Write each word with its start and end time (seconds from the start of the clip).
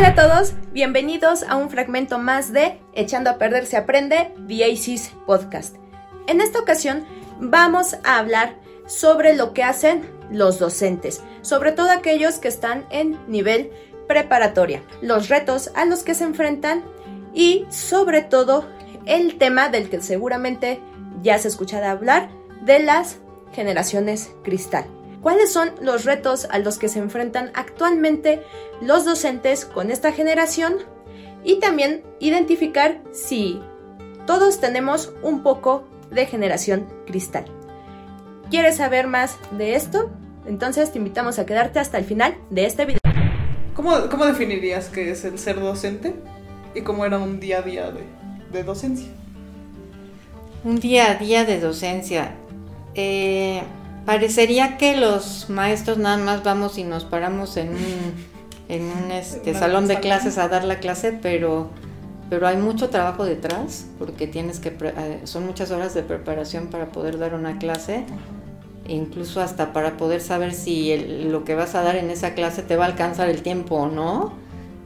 Hola 0.00 0.08
a 0.08 0.14
todos, 0.14 0.54
bienvenidos 0.72 1.42
a 1.42 1.56
un 1.56 1.68
fragmento 1.68 2.18
más 2.18 2.54
de 2.54 2.80
Echando 2.94 3.28
a 3.28 3.36
Perder 3.36 3.66
se 3.66 3.76
aprende, 3.76 4.32
The 4.48 4.74
Podcast. 5.26 5.76
En 6.26 6.40
esta 6.40 6.58
ocasión 6.58 7.04
vamos 7.38 7.98
a 8.02 8.16
hablar 8.16 8.56
sobre 8.86 9.36
lo 9.36 9.52
que 9.52 9.62
hacen 9.62 10.10
los 10.30 10.58
docentes, 10.58 11.22
sobre 11.42 11.72
todo 11.72 11.90
aquellos 11.90 12.38
que 12.38 12.48
están 12.48 12.86
en 12.88 13.18
nivel 13.30 13.72
preparatoria, 14.08 14.82
los 15.02 15.28
retos 15.28 15.70
a 15.74 15.84
los 15.84 16.02
que 16.02 16.14
se 16.14 16.24
enfrentan 16.24 16.82
y 17.34 17.66
sobre 17.68 18.22
todo 18.22 18.66
el 19.04 19.36
tema 19.36 19.68
del 19.68 19.90
que 19.90 20.00
seguramente 20.00 20.80
ya 21.20 21.38
se 21.38 21.48
escuchará 21.48 21.90
hablar 21.90 22.30
de 22.62 22.78
las 22.78 23.18
generaciones 23.52 24.30
cristal. 24.44 24.86
¿Cuáles 25.22 25.52
son 25.52 25.72
los 25.82 26.04
retos 26.04 26.46
a 26.50 26.58
los 26.58 26.78
que 26.78 26.88
se 26.88 26.98
enfrentan 26.98 27.50
actualmente 27.54 28.42
los 28.80 29.04
docentes 29.04 29.66
con 29.66 29.90
esta 29.90 30.12
generación? 30.12 30.76
Y 31.44 31.60
también 31.60 32.02
identificar 32.20 33.02
si 33.12 33.60
todos 34.26 34.60
tenemos 34.60 35.12
un 35.22 35.42
poco 35.42 35.84
de 36.10 36.24
generación 36.24 36.86
cristal. 37.06 37.44
¿Quieres 38.50 38.76
saber 38.76 39.06
más 39.06 39.36
de 39.58 39.74
esto? 39.74 40.10
Entonces 40.46 40.90
te 40.90 40.98
invitamos 40.98 41.38
a 41.38 41.44
quedarte 41.44 41.78
hasta 41.78 41.98
el 41.98 42.04
final 42.04 42.36
de 42.48 42.64
este 42.64 42.86
video. 42.86 43.00
¿Cómo, 43.74 44.08
cómo 44.10 44.24
definirías 44.24 44.88
qué 44.88 45.10
es 45.10 45.24
el 45.24 45.38
ser 45.38 45.60
docente 45.60 46.14
y 46.74 46.80
cómo 46.80 47.04
era 47.04 47.18
un 47.18 47.40
día 47.40 47.58
a 47.58 47.62
día 47.62 47.90
de, 47.90 48.04
de 48.52 48.64
docencia? 48.64 49.08
Un 50.64 50.80
día 50.80 51.10
a 51.10 51.14
día 51.14 51.44
de 51.44 51.60
docencia. 51.60 52.34
Eh, 52.94 53.62
parecería 54.04 54.76
que 54.76 54.96
los 54.96 55.48
maestros 55.50 55.98
nada 55.98 56.16
más 56.16 56.42
vamos 56.42 56.78
y 56.78 56.84
nos 56.84 57.04
paramos 57.04 57.56
en 57.56 57.70
un, 57.70 58.14
en 58.68 58.82
un 58.82 59.10
este, 59.12 59.54
salón 59.54 59.88
de 59.88 60.00
clases 60.00 60.38
a 60.38 60.48
dar 60.48 60.64
la 60.64 60.78
clase, 60.78 61.16
pero, 61.20 61.70
pero 62.28 62.46
hay 62.46 62.56
mucho 62.56 62.88
trabajo 62.88 63.24
detrás, 63.24 63.86
porque 63.98 64.26
tienes 64.26 64.60
que 64.60 64.68
eh, 64.68 65.20
son 65.24 65.46
muchas 65.46 65.70
horas 65.70 65.94
de 65.94 66.02
preparación 66.02 66.68
para 66.68 66.92
poder 66.92 67.18
dar 67.18 67.34
una 67.34 67.58
clase, 67.58 68.04
incluso 68.88 69.40
hasta 69.40 69.72
para 69.72 69.96
poder 69.96 70.20
saber 70.20 70.52
si 70.52 70.96
lo 71.30 71.44
que 71.44 71.54
vas 71.54 71.74
a 71.74 71.82
dar 71.82 71.96
en 71.96 72.10
esa 72.10 72.34
clase 72.34 72.62
te 72.62 72.76
va 72.76 72.84
a 72.84 72.88
alcanzar 72.88 73.28
el 73.28 73.42
tiempo 73.42 73.76
o 73.76 73.88
no, 73.88 74.32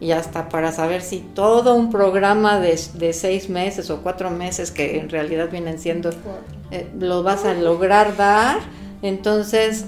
y 0.01 0.11
hasta 0.11 0.49
para 0.49 0.73
saber 0.73 1.01
si 1.01 1.21
todo 1.21 1.75
un 1.75 1.91
programa 1.91 2.59
de, 2.59 2.79
de 2.95 3.13
seis 3.13 3.49
meses 3.49 3.89
o 3.91 4.03
cuatro 4.03 4.29
meses, 4.29 4.71
que 4.71 4.99
en 4.99 5.09
realidad 5.09 5.51
vienen 5.51 5.79
siendo, 5.79 6.11
eh, 6.71 6.91
lo 6.99 7.23
vas 7.23 7.45
a 7.45 7.55
lograr 7.55 8.17
dar 8.17 8.59
entonces, 9.05 9.85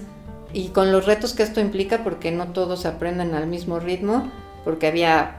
y 0.53 0.69
con 0.69 0.93
los 0.93 1.07
retos 1.07 1.33
que 1.33 1.43
esto 1.43 1.59
implica, 1.59 2.05
porque 2.05 2.31
no 2.33 2.49
todos 2.49 2.85
aprenden 2.85 3.35
al 3.35 3.47
mismo 3.47 3.81
ritmo, 3.81 4.31
porque 4.63 4.89
había 4.89 5.39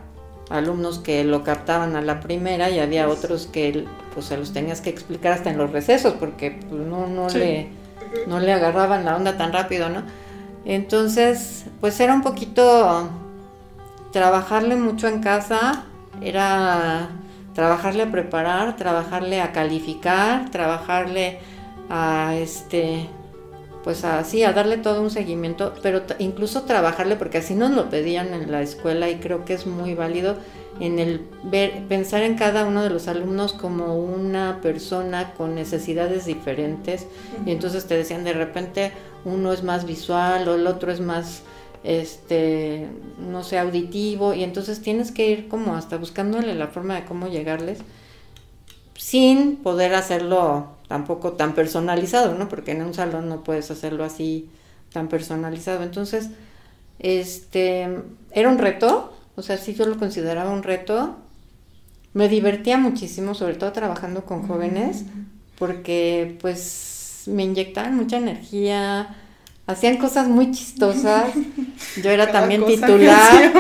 alumnos 0.49 0.97
que 0.97 1.23
lo 1.23 1.43
captaban 1.43 1.95
a 1.95 2.01
la 2.01 2.19
primera 2.19 2.71
y 2.71 2.79
había 2.79 3.07
otros 3.07 3.45
que 3.45 3.85
pues 4.15 4.25
se 4.25 4.37
los 4.37 4.51
tenías 4.51 4.81
que 4.81 4.89
explicar 4.89 5.33
hasta 5.33 5.51
en 5.51 5.59
los 5.59 5.71
recesos, 5.71 6.13
porque 6.13 6.57
pues, 6.67 6.81
no, 6.81 7.05
no, 7.05 7.29
le, 7.29 7.67
no 8.25 8.39
le 8.39 8.51
agarraban 8.51 9.05
la 9.05 9.15
onda 9.15 9.37
tan 9.37 9.53
rápido, 9.53 9.89
¿no? 9.89 10.01
Entonces, 10.65 11.65
pues 11.79 11.99
era 11.99 12.15
un 12.15 12.23
poquito 12.23 13.07
trabajarle 14.11 14.75
mucho 14.75 15.07
en 15.07 15.21
casa, 15.21 15.83
era 16.19 17.09
trabajarle 17.53 18.03
a 18.03 18.11
preparar, 18.11 18.75
trabajarle 18.75 19.39
a 19.39 19.51
calificar, 19.51 20.49
trabajarle 20.49 21.37
a 21.91 22.33
este 22.35 23.07
pues 23.87 24.03
así, 24.03 24.43
a 24.43 24.51
darle 24.51 24.75
todo 24.75 25.01
un 25.01 25.09
seguimiento, 25.09 25.73
pero 25.81 26.01
incluso 26.19 26.63
trabajarle, 26.63 27.15
porque 27.15 27.37
así 27.37 27.55
nos 27.55 27.71
lo 27.71 27.89
pedían 27.89 28.33
en 28.33 28.51
la 28.51 28.61
escuela 28.61 29.09
y 29.09 29.15
creo 29.19 29.45
que 29.45 29.53
es 29.53 29.65
muy 29.65 29.93
válido 29.93 30.35
en 30.81 30.99
el 30.99 31.21
ver, 31.43 31.87
pensar 31.87 32.23
en 32.23 32.35
cada 32.35 32.65
uno 32.65 32.83
de 32.83 32.89
los 32.89 33.07
alumnos 33.07 33.53
como 33.53 33.95
una 33.95 34.59
persona 34.61 35.33
con 35.35 35.55
necesidades 35.55 36.25
diferentes. 36.25 37.07
Y 37.45 37.51
entonces 37.51 37.85
te 37.85 37.95
decían 37.95 38.25
de 38.25 38.33
repente 38.33 38.91
uno 39.23 39.53
es 39.53 39.63
más 39.63 39.85
visual 39.85 40.49
o 40.49 40.55
el 40.55 40.67
otro 40.67 40.91
es 40.91 40.99
más 40.99 41.43
este 41.85 42.89
no 43.17 43.41
sé 43.41 43.57
auditivo 43.57 44.33
y 44.33 44.43
entonces 44.43 44.81
tienes 44.81 45.13
que 45.13 45.29
ir 45.29 45.47
como 45.47 45.77
hasta 45.77 45.95
buscándole 45.95 46.55
la 46.55 46.67
forma 46.67 46.95
de 46.95 47.05
cómo 47.05 47.29
llegarles 47.29 47.79
sin 48.97 49.55
poder 49.55 49.95
hacerlo 49.95 50.75
tampoco 50.87 51.33
tan 51.33 51.53
personalizado, 51.53 52.35
¿no? 52.35 52.49
Porque 52.49 52.71
en 52.71 52.81
un 52.81 52.93
salón 52.93 53.29
no 53.29 53.43
puedes 53.43 53.69
hacerlo 53.71 54.03
así 54.03 54.49
tan 54.91 55.09
personalizado. 55.09 55.83
Entonces, 55.83 56.29
este, 56.99 57.87
era 58.31 58.49
un 58.49 58.57
reto, 58.57 59.13
o 59.35 59.41
sea, 59.41 59.57
sí 59.57 59.73
yo 59.73 59.85
lo 59.85 59.97
consideraba 59.97 60.51
un 60.51 60.63
reto. 60.63 61.17
Me 62.13 62.29
divertía 62.29 62.77
muchísimo, 62.77 63.35
sobre 63.35 63.55
todo 63.55 63.71
trabajando 63.73 64.25
con 64.25 64.47
jóvenes, 64.47 65.03
porque 65.57 66.37
pues 66.41 67.23
me 67.27 67.43
inyectaban 67.43 67.95
mucha 67.95 68.17
energía, 68.17 69.15
hacían 69.67 69.97
cosas 69.97 70.27
muy 70.27 70.51
chistosas. 70.51 71.29
Yo 72.01 72.09
era 72.09 72.31
también 72.31 72.65
titular. 72.65 73.53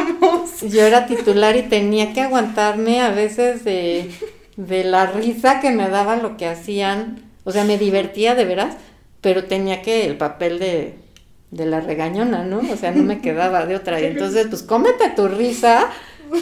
Yo 0.67 0.81
era 0.81 1.05
titular 1.05 1.55
y 1.55 1.63
tenía 1.63 2.13
que 2.13 2.21
aguantarme 2.21 3.01
a 3.01 3.11
veces 3.11 3.63
de 3.63 4.09
de 4.57 4.83
la 4.83 5.05
risa 5.05 5.61
que 5.61 5.71
me 5.71 5.87
daba 5.89 6.17
lo 6.17 6.35
que 6.35 6.47
hacían. 6.47 7.23
O 7.45 7.51
sea, 7.51 7.63
me 7.63 7.77
divertía 7.77 8.35
de 8.35 8.43
veras, 8.43 8.75
pero 9.21 9.45
tenía 9.45 9.81
que 9.81 10.05
el 10.05 10.17
papel 10.17 10.59
de, 10.59 10.95
de 11.51 11.65
la 11.65 11.79
regañona, 11.79 12.43
¿no? 12.43 12.59
O 12.71 12.75
sea, 12.75 12.91
no 12.91 13.03
me 13.03 13.21
quedaba 13.21 13.65
de 13.65 13.75
otra. 13.75 14.01
Y 14.01 14.05
entonces, 14.05 14.47
pues 14.47 14.63
cómete 14.63 15.09
tu 15.15 15.29
risa. 15.29 15.87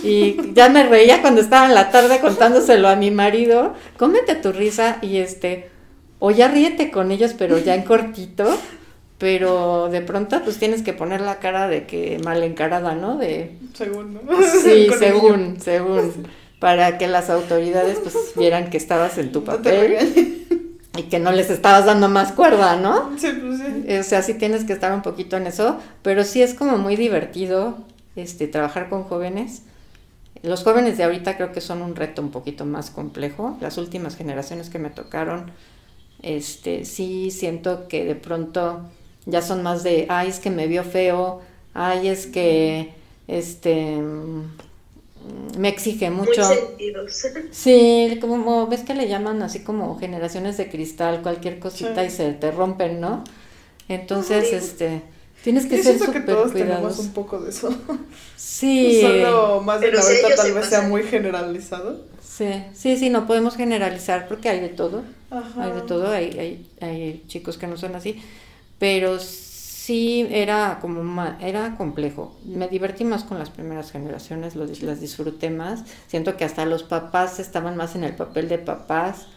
Y 0.03 0.53
ya 0.53 0.67
me 0.69 0.83
reía 0.83 1.21
cuando 1.21 1.41
estaba 1.41 1.67
en 1.67 1.75
la 1.75 1.91
tarde 1.91 2.19
contándoselo 2.19 2.87
a 2.87 2.95
mi 2.95 3.11
marido. 3.11 3.75
Cómete 3.97 4.33
tu 4.33 4.51
risa 4.51 4.97
y 5.03 5.17
este, 5.17 5.69
o 6.17 6.31
ya 6.31 6.47
ríete 6.47 6.89
con 6.89 7.11
ellos, 7.11 7.35
pero 7.37 7.59
ya 7.59 7.75
en 7.75 7.83
cortito. 7.83 8.57
Pero 9.17 9.89
de 9.89 10.01
pronto, 10.01 10.41
pues 10.43 10.57
tienes 10.57 10.81
que 10.81 10.91
poner 10.91 11.21
la 11.21 11.39
cara 11.39 11.67
de 11.67 11.85
que 11.85 12.19
mal 12.23 12.43
encarada, 12.43 12.95
¿no? 12.95 13.17
De. 13.17 13.51
Según, 13.73 14.13
¿no? 14.13 14.21
Sí, 14.63 14.89
según, 14.99 15.59
según 15.61 16.25
para 16.65 16.97
que 16.97 17.07
las 17.07 17.29
autoridades 17.29 17.99
pues 17.99 18.15
vieran 18.35 18.71
que 18.71 18.77
estabas 18.77 19.19
en 19.19 19.31
tu 19.31 19.43
papel 19.43 20.47
y 20.97 21.03
que 21.03 21.19
no 21.19 21.31
les 21.31 21.51
estabas 21.51 21.85
dando 21.85 22.09
más 22.09 22.31
cuerda, 22.31 22.75
¿no? 22.75 23.15
Sí, 23.19 23.27
pues 23.39 23.59
sí. 23.59 23.93
O 23.99 24.01
sea, 24.01 24.23
sí 24.23 24.33
tienes 24.33 24.63
que 24.63 24.73
estar 24.73 24.91
un 24.91 25.03
poquito 25.03 25.37
en 25.37 25.45
eso, 25.45 25.77
pero 26.01 26.23
sí 26.23 26.41
es 26.41 26.55
como 26.55 26.79
muy 26.79 26.95
divertido 26.95 27.77
este 28.15 28.47
trabajar 28.47 28.89
con 28.89 29.03
jóvenes. 29.03 29.61
Los 30.41 30.63
jóvenes 30.63 30.97
de 30.97 31.03
ahorita 31.03 31.37
creo 31.37 31.51
que 31.51 31.61
son 31.61 31.83
un 31.83 31.95
reto 31.95 32.23
un 32.23 32.31
poquito 32.31 32.65
más 32.65 32.89
complejo. 32.89 33.59
Las 33.61 33.77
últimas 33.77 34.15
generaciones 34.15 34.71
que 34.71 34.79
me 34.79 34.89
tocaron, 34.89 35.51
este, 36.23 36.83
sí 36.83 37.29
siento 37.29 37.87
que 37.87 38.05
de 38.05 38.15
pronto 38.15 38.89
ya 39.27 39.43
son 39.43 39.61
más 39.61 39.83
de, 39.83 40.07
ay, 40.09 40.29
es 40.29 40.39
que 40.39 40.49
me 40.49 40.65
vio 40.65 40.83
feo, 40.83 41.43
ay, 41.75 42.07
es 42.07 42.25
que, 42.25 42.91
este, 43.27 44.01
me 45.57 45.69
exige 45.69 46.09
mucho. 46.09 46.41
Sí, 47.51 48.17
como 48.21 48.67
ves 48.67 48.81
que 48.81 48.93
le 48.93 49.07
llaman 49.07 49.41
así 49.41 49.59
como 49.59 49.97
generaciones 49.97 50.57
de 50.57 50.69
cristal, 50.69 51.21
cualquier 51.21 51.59
cosita 51.59 52.03
y 52.03 52.09
se 52.09 52.33
te 52.33 52.51
rompen, 52.51 52.99
¿no? 52.99 53.23
Entonces, 53.87 54.51
este, 54.53 55.01
tienes 55.43 55.65
que 55.65 55.81
ser 55.81 55.99
súper 55.99 56.25
cuidadoso. 56.25 56.53
tenemos 56.53 56.99
un 56.99 57.13
poco 57.13 57.39
de 57.39 57.49
eso. 57.49 57.69
Sí. 58.37 59.01
Solo 59.01 59.61
más 59.61 59.81
de 59.81 59.91
la 59.91 59.99
ahorita 59.99 60.35
tal 60.35 60.53
vez 60.53 60.65
sea 60.67 60.81
muy 60.81 61.03
generalizado. 61.03 62.05
Sí, 62.21 62.63
sí, 62.73 62.95
sí, 62.97 63.09
no 63.09 63.27
podemos 63.27 63.55
generalizar 63.55 64.27
porque 64.27 64.49
hay 64.49 64.59
de 64.59 64.69
todo. 64.69 65.03
Hay 65.57 65.71
de 65.71 65.81
todo, 65.81 66.09
hay, 66.09 66.37
hay, 66.39 66.67
hay 66.79 67.23
chicos 67.27 67.57
que 67.57 67.67
no 67.67 67.75
son 67.75 67.95
así, 67.95 68.21
pero 68.79 69.19
sí 69.19 69.54
era 69.89 70.79
como 70.81 71.23
era 71.41 71.75
complejo. 71.77 72.35
Me 72.43 72.67
divertí 72.67 73.03
más 73.03 73.23
con 73.23 73.37
las 73.37 73.49
primeras 73.49 73.91
generaciones, 73.91 74.55
las 74.55 75.01
disfruté 75.01 75.49
más. 75.49 75.83
Siento 76.07 76.37
que 76.37 76.45
hasta 76.45 76.65
los 76.65 76.83
papás 76.83 77.39
estaban 77.39 77.75
más 77.77 77.95
en 77.95 78.03
el 78.03 78.15
papel 78.15 78.47
de 78.49 78.57
papás, 78.57 79.27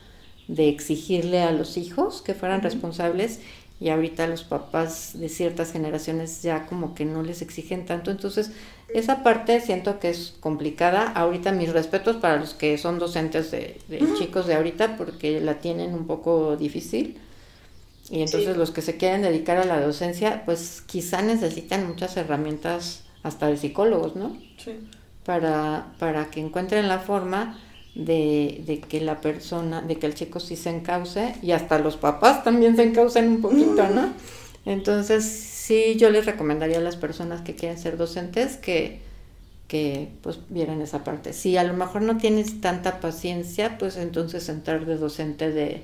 de 0.46 0.68
exigirle 0.68 1.42
a 1.42 1.52
los 1.52 1.76
hijos 1.76 2.22
que 2.22 2.34
fueran 2.34 2.62
responsables 2.62 3.40
y 3.80 3.90
ahorita 3.90 4.26
los 4.26 4.42
papás 4.42 5.12
de 5.14 5.28
ciertas 5.28 5.72
generaciones 5.72 6.42
ya 6.42 6.66
como 6.66 6.94
que 6.94 7.04
no 7.04 7.22
les 7.22 7.42
exigen 7.42 7.84
tanto. 7.84 8.10
Entonces, 8.10 8.50
esa 8.92 9.22
parte 9.22 9.60
siento 9.60 10.00
que 10.00 10.10
es 10.10 10.34
complicada. 10.40 11.12
Ahorita 11.12 11.52
mis 11.52 11.72
respetos 11.72 12.16
para 12.16 12.38
los 12.38 12.54
que 12.54 12.78
son 12.78 12.98
docentes 12.98 13.50
de, 13.50 13.78
de 13.88 14.02
chicos 14.18 14.46
de 14.46 14.54
ahorita 14.54 14.96
porque 14.96 15.40
la 15.40 15.60
tienen 15.60 15.94
un 15.94 16.06
poco 16.06 16.56
difícil 16.56 17.18
y 18.10 18.22
entonces 18.22 18.56
los 18.56 18.70
que 18.70 18.80
se 18.80 18.96
quieren 18.96 19.22
dedicar 19.22 19.58
a 19.58 19.64
la 19.64 19.80
docencia, 19.80 20.42
pues 20.44 20.82
quizá 20.86 21.20
necesitan 21.20 21.86
muchas 21.86 22.16
herramientas 22.16 23.02
hasta 23.22 23.48
de 23.48 23.56
psicólogos, 23.56 24.16
¿no? 24.16 24.36
Sí. 24.56 24.76
Para, 25.24 25.92
para 25.98 26.30
que 26.30 26.40
encuentren 26.40 26.88
la 26.88 27.00
forma 27.00 27.58
de, 27.94 28.62
de, 28.66 28.80
que 28.80 29.00
la 29.00 29.20
persona, 29.20 29.82
de 29.82 29.96
que 29.96 30.06
el 30.06 30.14
chico 30.14 30.40
sí 30.40 30.56
se 30.56 30.70
encauce 30.70 31.34
y 31.42 31.52
hasta 31.52 31.78
los 31.78 31.96
papás 31.96 32.44
también 32.44 32.76
se 32.76 32.84
encaucen 32.84 33.28
un 33.28 33.42
poquito, 33.42 33.88
¿no? 33.88 34.12
Entonces 34.64 35.24
sí, 35.24 35.96
yo 35.96 36.08
les 36.10 36.24
recomendaría 36.24 36.78
a 36.78 36.82
las 36.82 36.96
personas 36.96 37.42
que 37.42 37.54
quieren 37.54 37.78
ser 37.78 37.98
docentes 37.98 38.56
que, 38.56 39.00
que 39.66 40.08
pues 40.22 40.38
vieran 40.48 40.80
esa 40.80 41.04
parte. 41.04 41.34
Si 41.34 41.58
a 41.58 41.64
lo 41.64 41.74
mejor 41.74 42.02
no 42.02 42.16
tienes 42.16 42.62
tanta 42.62 43.00
paciencia, 43.00 43.76
pues 43.76 43.98
entonces 43.98 44.48
entrar 44.48 44.86
de 44.86 44.96
docente 44.96 45.50
de, 45.50 45.82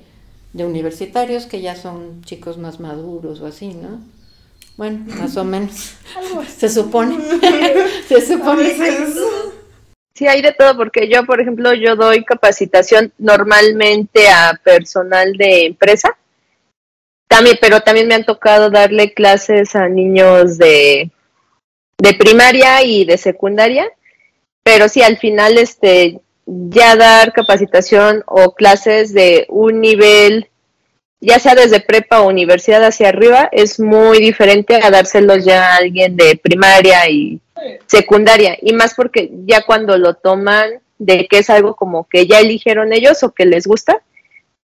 de 0.55 0.63
universitarios 0.63 1.47
que 1.47 1.59
ya 1.59 1.75
son 1.75 2.23
chicos 2.23 2.57
más 2.57 2.79
maduros 2.79 3.41
o 3.41 3.45
así, 3.45 3.73
¿no? 3.73 3.99
Bueno, 4.77 5.03
más 5.17 5.35
o 5.35 5.43
menos. 5.43 5.95
Se 6.57 6.69
supone. 6.69 7.17
Se 8.07 8.25
supone. 8.25 8.73
Sí, 10.15 10.27
hay 10.27 10.41
de 10.41 10.53
todo, 10.53 10.77
porque 10.77 11.09
yo, 11.09 11.25
por 11.25 11.41
ejemplo, 11.41 11.73
yo 11.73 11.97
doy 11.97 12.23
capacitación 12.23 13.11
normalmente 13.17 14.29
a 14.29 14.57
personal 14.63 15.33
de 15.33 15.65
empresa, 15.65 16.17
también, 17.27 17.57
pero 17.59 17.81
también 17.81 18.07
me 18.07 18.15
han 18.15 18.23
tocado 18.23 18.69
darle 18.69 19.13
clases 19.13 19.75
a 19.75 19.89
niños 19.89 20.57
de, 20.57 21.11
de 21.97 22.13
primaria 22.13 22.81
y 22.81 23.03
de 23.03 23.17
secundaria, 23.17 23.91
pero 24.63 24.87
sí, 24.87 25.01
al 25.01 25.17
final, 25.17 25.57
este, 25.57 26.21
ya 26.45 26.95
dar 26.95 27.33
capacitación 27.33 28.23
o 28.27 28.53
clases 28.53 29.13
de 29.13 29.45
un 29.49 29.81
nivel 29.81 30.49
ya 31.25 31.39
sea 31.39 31.55
desde 31.55 31.79
prepa 31.79 32.21
o 32.21 32.27
universidad 32.27 32.83
hacia 32.83 33.09
arriba, 33.09 33.49
es 33.51 33.79
muy 33.79 34.19
diferente 34.19 34.79
a 34.81 34.91
dárselos 34.91 35.43
ya 35.43 35.71
a 35.71 35.77
alguien 35.77 36.15
de 36.15 36.39
primaria 36.41 37.09
y 37.09 37.41
secundaria. 37.87 38.57
Y 38.61 38.73
más 38.73 38.93
porque 38.93 39.31
ya 39.45 39.63
cuando 39.65 39.97
lo 39.97 40.13
toman 40.13 40.81
de 40.99 41.27
que 41.27 41.39
es 41.39 41.49
algo 41.49 41.75
como 41.75 42.07
que 42.07 42.27
ya 42.27 42.39
eligieron 42.39 42.93
ellos 42.93 43.23
o 43.23 43.31
que 43.31 43.45
les 43.45 43.65
gusta, 43.65 44.01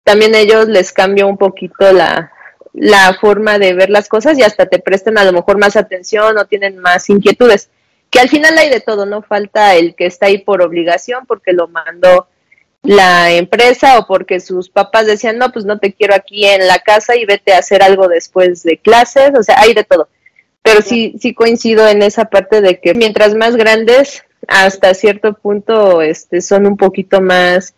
también 0.03 0.35
ellos 0.35 0.69
les 0.69 0.93
cambia 0.93 1.27
un 1.27 1.37
poquito 1.37 1.93
la, 1.93 2.33
la 2.73 3.15
forma 3.21 3.59
de 3.59 3.75
ver 3.75 3.91
las 3.91 4.09
cosas 4.09 4.39
y 4.39 4.43
hasta 4.43 4.67
te 4.67 4.79
prestan 4.79 5.19
a 5.19 5.25
lo 5.25 5.33
mejor 5.33 5.59
más 5.59 5.77
atención 5.77 6.39
o 6.39 6.47
tienen 6.47 6.79
más 6.79 7.11
inquietudes. 7.11 7.71
Que 8.17 8.23
al 8.23 8.31
final 8.31 8.57
hay 8.57 8.71
de 8.71 8.81
todo, 8.81 9.05
no 9.05 9.21
falta 9.21 9.75
el 9.75 9.95
que 9.95 10.07
está 10.07 10.25
ahí 10.25 10.39
por 10.39 10.63
obligación 10.63 11.27
porque 11.27 11.53
lo 11.53 11.69
mandó 11.69 12.29
la 12.83 13.31
empresa 13.31 13.99
o 13.99 14.07
porque 14.07 14.41
sus 14.41 14.71
papás 14.71 15.07
decían, 15.07 15.37
no, 15.37 15.53
pues 15.53 15.67
no 15.67 15.79
te 15.79 15.93
quiero 15.93 16.15
aquí 16.15 16.47
en 16.47 16.67
la 16.67 16.79
casa 16.79 17.15
y 17.15 17.27
vete 17.27 17.53
a 17.53 17.59
hacer 17.59 17.83
algo 17.83 18.09
después 18.09 18.63
de 18.63 18.79
clases, 18.79 19.33
o 19.39 19.43
sea, 19.43 19.61
hay 19.61 19.75
de 19.75 19.85
todo. 19.85 20.09
Pero 20.63 20.81
sí, 20.81 21.15
sí 21.21 21.35
coincido 21.35 21.87
en 21.87 22.01
esa 22.01 22.25
parte 22.25 22.63
de 22.63 22.81
que 22.81 22.95
mientras 22.95 23.35
más 23.35 23.55
grandes, 23.55 24.25
hasta 24.49 24.95
cierto 24.95 25.35
punto, 25.35 26.01
este, 26.01 26.41
son 26.41 26.67
un 26.67 26.79
poquito 26.79 27.21
más 27.21 27.75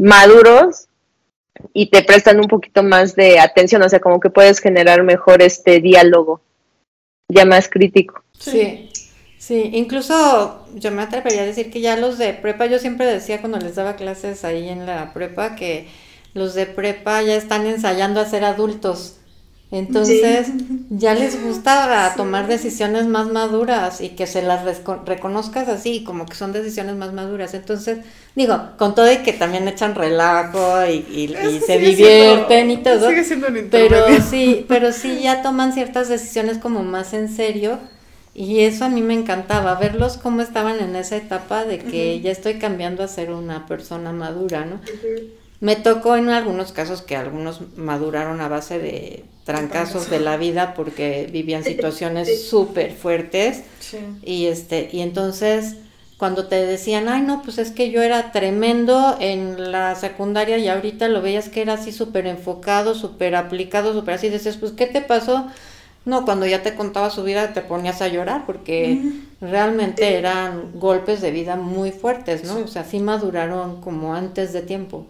maduros 0.00 0.86
y 1.74 1.90
te 1.90 2.02
prestan 2.02 2.40
un 2.40 2.48
poquito 2.48 2.82
más 2.82 3.14
de 3.16 3.38
atención, 3.38 3.82
o 3.82 3.88
sea, 3.90 4.00
como 4.00 4.18
que 4.18 4.30
puedes 4.30 4.60
generar 4.60 5.02
mejor 5.02 5.42
este 5.42 5.80
diálogo 5.80 6.40
ya 7.28 7.44
más 7.44 7.68
crítico. 7.68 8.24
Sí. 8.38 8.88
Sí, 9.46 9.72
incluso 9.74 10.64
yo 10.74 10.90
me 10.90 11.02
atrevería 11.02 11.42
a 11.42 11.44
decir 11.44 11.70
que 11.70 11.82
ya 11.82 11.98
los 11.98 12.16
de 12.16 12.32
prepa, 12.32 12.64
yo 12.64 12.78
siempre 12.78 13.04
decía 13.04 13.42
cuando 13.42 13.58
les 13.58 13.74
daba 13.74 13.94
clases 13.94 14.42
ahí 14.42 14.70
en 14.70 14.86
la 14.86 15.12
prepa 15.12 15.54
que 15.54 15.86
los 16.32 16.54
de 16.54 16.64
prepa 16.64 17.20
ya 17.20 17.36
están 17.36 17.66
ensayando 17.66 18.20
a 18.20 18.24
ser 18.24 18.42
adultos. 18.42 19.16
Entonces 19.70 20.46
ya 20.88 21.12
les 21.12 21.44
gusta 21.44 22.14
tomar 22.16 22.46
decisiones 22.46 23.06
más 23.06 23.26
maduras 23.26 24.00
y 24.00 24.10
que 24.10 24.26
se 24.26 24.40
las 24.40 24.64
reconozcas 25.04 25.68
así, 25.68 26.04
como 26.04 26.24
que 26.24 26.36
son 26.36 26.52
decisiones 26.54 26.96
más 26.96 27.12
maduras. 27.12 27.52
Entonces, 27.52 27.98
digo, 28.34 28.58
con 28.78 28.94
todo 28.94 29.12
y 29.12 29.18
que 29.18 29.34
también 29.34 29.68
echan 29.68 29.94
relajo 29.94 30.86
y, 30.86 31.34
se 31.66 31.78
divierten 31.78 32.70
y 32.70 32.78
todo. 32.78 33.10
Sigue 33.10 33.24
siendo 33.24 33.48
un 33.48 33.68
pero 33.70 34.06
sí, 34.22 34.64
pero 34.68 34.90
sí 34.90 35.20
ya 35.22 35.42
toman 35.42 35.74
ciertas 35.74 36.08
decisiones 36.08 36.56
como 36.56 36.82
más 36.82 37.12
en 37.12 37.28
serio 37.28 37.78
y 38.34 38.60
eso 38.60 38.84
a 38.84 38.88
mí 38.88 39.00
me 39.00 39.14
encantaba, 39.14 39.76
verlos 39.76 40.16
cómo 40.16 40.42
estaban 40.42 40.80
en 40.80 40.96
esa 40.96 41.16
etapa 41.16 41.64
de 41.64 41.78
que 41.78 42.20
ya 42.20 42.32
estoy 42.32 42.58
cambiando 42.58 43.04
a 43.04 43.08
ser 43.08 43.30
una 43.30 43.66
persona 43.66 44.12
madura, 44.12 44.64
¿no? 44.64 44.80
Me 45.60 45.76
tocó 45.76 46.16
en 46.16 46.28
algunos 46.28 46.72
casos 46.72 47.00
que 47.00 47.16
algunos 47.16 47.60
maduraron 47.76 48.40
a 48.40 48.48
base 48.48 48.80
de 48.80 49.24
trancazos 49.44 50.10
de 50.10 50.18
la 50.18 50.36
vida 50.36 50.74
porque 50.74 51.28
vivían 51.30 51.62
situaciones 51.64 52.48
súper 52.48 52.92
fuertes. 52.92 53.62
Y 54.24 54.46
este, 54.46 54.88
y 54.92 55.00
entonces 55.00 55.76
cuando 56.18 56.46
te 56.46 56.64
decían, 56.66 57.08
ay 57.08 57.22
no, 57.22 57.42
pues 57.42 57.58
es 57.58 57.70
que 57.70 57.90
yo 57.90 58.02
era 58.02 58.32
tremendo 58.32 59.16
en 59.20 59.72
la 59.72 59.94
secundaria 59.94 60.58
y 60.58 60.68
ahorita 60.68 61.08
lo 61.08 61.22
veías 61.22 61.48
que 61.48 61.62
era 61.62 61.74
así 61.74 61.92
súper 61.92 62.26
enfocado, 62.26 62.94
súper 62.94 63.34
aplicado, 63.36 63.92
súper 63.92 64.14
así, 64.14 64.28
dices, 64.28 64.56
pues 64.56 64.72
¿qué 64.72 64.86
te 64.86 65.02
pasó? 65.02 65.46
No, 66.04 66.24
cuando 66.24 66.46
ya 66.46 66.62
te 66.62 66.74
contaba 66.74 67.08
su 67.10 67.22
vida 67.22 67.52
te 67.54 67.62
ponías 67.62 68.02
a 68.02 68.08
llorar 68.08 68.44
porque 68.44 69.00
realmente 69.40 70.18
eran 70.18 70.78
golpes 70.78 71.22
de 71.22 71.30
vida 71.30 71.56
muy 71.56 71.92
fuertes, 71.92 72.44
¿no? 72.44 72.58
O 72.58 72.66
sea, 72.66 72.84
sí 72.84 73.00
maduraron 73.00 73.80
como 73.80 74.14
antes 74.14 74.52
de 74.52 74.60
tiempo, 74.60 75.06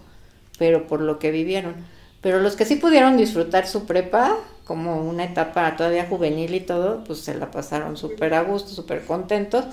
pero 0.59 0.87
por 0.87 1.01
lo 1.01 1.19
que 1.19 1.33
vivieron. 1.33 1.75
Pero 2.21 2.41
los 2.41 2.55
que 2.57 2.65
sí 2.65 2.77
pudieron 2.77 3.17
disfrutar 3.17 3.67
su 3.67 3.87
prepa, 3.87 4.37
como 4.65 5.03
una 5.03 5.25
etapa 5.25 5.77
todavía 5.77 6.07
juvenil 6.07 6.55
y 6.55 6.61
todo, 6.61 7.05
pues 7.05 7.19
se 7.21 7.35
la 7.35 7.51
pasaron 7.51 7.97
súper 7.97 8.33
a 8.35 8.43
gusto, 8.43 8.71
súper 8.71 9.05
contentos 9.05 9.67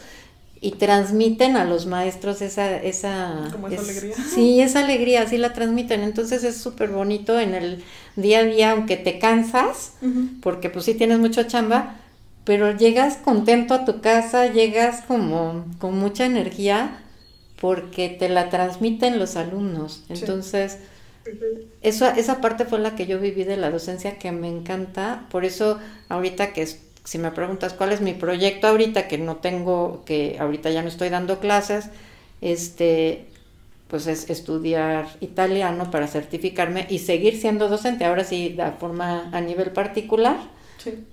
y 0.63 0.73
transmiten 0.73 1.57
a 1.57 1.65
los 1.65 1.87
maestros 1.87 2.41
esa... 2.41 2.77
esa, 2.77 3.47
esa 3.71 3.81
alegría. 3.81 4.15
Sí, 4.15 4.61
esa 4.61 4.81
alegría, 4.81 5.27
sí 5.27 5.37
la 5.37 5.53
transmiten. 5.53 6.01
Entonces 6.03 6.43
es 6.43 6.57
súper 6.57 6.89
bonito 6.89 7.39
en 7.39 7.55
el 7.55 7.83
día 8.15 8.39
a 8.39 8.43
día, 8.43 8.71
aunque 8.71 8.95
te 8.95 9.17
cansas, 9.17 9.93
porque 10.41 10.69
pues 10.69 10.85
sí 10.85 10.93
tienes 10.93 11.17
mucha 11.17 11.47
chamba, 11.47 11.95
pero 12.43 12.77
llegas 12.77 13.17
contento 13.17 13.73
a 13.73 13.85
tu 13.85 14.01
casa, 14.01 14.51
llegas 14.51 15.01
como 15.07 15.65
con 15.79 15.97
mucha 15.97 16.25
energía 16.25 17.03
porque 17.59 18.09
te 18.09 18.29
la 18.29 18.49
transmiten 18.49 19.17
los 19.17 19.35
alumnos. 19.35 20.03
Entonces, 20.09 20.77
eso, 21.81 22.07
esa 22.07 22.41
parte 22.41 22.65
fue 22.65 22.79
la 22.79 22.95
que 22.95 23.07
yo 23.07 23.19
viví 23.19 23.43
de 23.43 23.57
la 23.57 23.71
docencia 23.71 24.17
que 24.19 24.31
me 24.31 24.47
encanta. 24.47 25.27
Por 25.31 25.45
eso 25.45 25.79
ahorita 26.09 26.53
que 26.53 26.67
si 27.03 27.17
me 27.17 27.31
preguntas 27.31 27.73
cuál 27.73 27.91
es 27.91 28.01
mi 28.01 28.13
proyecto 28.13 28.67
ahorita, 28.67 29.07
que 29.07 29.17
no 29.17 29.37
tengo, 29.37 30.03
que 30.05 30.37
ahorita 30.39 30.69
ya 30.69 30.81
no 30.81 30.87
estoy 30.87 31.09
dando 31.09 31.39
clases, 31.39 31.89
este, 32.41 33.25
pues 33.87 34.07
es 34.07 34.29
estudiar 34.29 35.07
italiano 35.19 35.91
para 35.91 36.07
certificarme 36.07 36.85
y 36.89 36.99
seguir 36.99 37.39
siendo 37.39 37.69
docente, 37.69 38.05
ahora 38.05 38.23
sí, 38.23 38.49
de 38.49 38.71
forma 38.73 39.29
a 39.31 39.41
nivel 39.41 39.71
particular, 39.71 40.37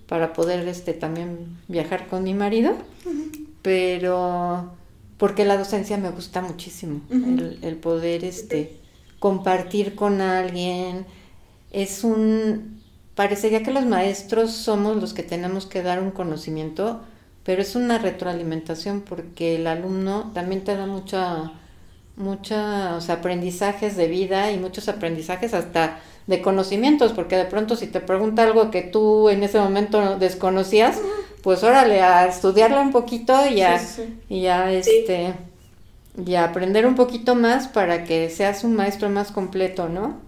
para 0.07 0.33
poder 0.33 0.67
este, 0.67 0.95
también 0.95 1.59
viajar 1.69 2.07
con 2.07 2.23
mi 2.23 2.35
marido, 2.35 2.75
pero 3.63 4.73
porque 5.19 5.45
la 5.45 5.59
docencia 5.59 5.99
me 5.99 6.11
gusta 6.11 6.41
muchísimo, 6.41 7.01
el, 7.11 7.59
el 7.63 7.77
poder 7.77 8.25
este, 8.25 8.77
compartir 9.19 9.95
con 9.95 10.21
alguien, 10.21 11.05
es 11.71 12.05
un 12.05 12.78
parecería 13.19 13.65
que 13.65 13.73
los 13.73 13.85
maestros 13.85 14.53
somos 14.53 14.97
los 14.97 15.13
que 15.13 15.25
tenemos 15.25 15.67
que 15.67 15.83
dar 15.83 16.01
un 16.01 16.13
conocimiento, 16.13 17.01
pero 17.43 17.61
es 17.61 17.75
una 17.75 17.99
retroalimentación 17.99 19.01
porque 19.01 19.57
el 19.57 19.67
alumno 19.67 20.31
también 20.35 20.63
te 20.63 20.77
da 20.77 20.87
mucha, 20.87 21.51
muchos 22.15 23.11
aprendizajes 23.11 23.97
de 23.97 24.07
vida 24.07 24.53
y 24.53 24.59
muchos 24.61 24.89
aprendizajes 24.89 25.53
hasta 25.53 25.99
de 26.29 26.41
conocimientos, 26.41 27.13
porque 27.13 27.37
de 27.37 27.47
pronto 27.47 27.75
si 27.75 27.89
te 27.89 27.99
pregunta 27.99 28.45
algo 28.45 28.71
que 28.71 28.83
tú 28.83 29.29
en 29.31 29.43
ese 29.43 29.59
momento 29.59 30.17
desconocías, 30.21 31.01
pues 31.43 31.65
órale, 31.65 32.03
a 32.03 32.25
estudiarlo 32.29 32.81
un 32.81 32.93
poquito 32.93 33.35
y 33.49 33.63
a, 33.63 33.83
y 34.29 34.47
a 34.47 34.71
este 34.71 35.35
y 36.25 36.37
a 36.37 36.45
aprender 36.45 36.87
un 36.87 36.95
poquito 36.95 37.35
más 37.35 37.67
para 37.67 38.05
que 38.05 38.31
seas 38.31 38.63
un 38.63 38.77
maestro 38.77 39.11
más 39.11 39.33
completo, 39.33 39.89
¿no? 39.89 40.21